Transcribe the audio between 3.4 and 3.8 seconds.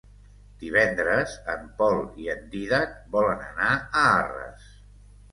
anar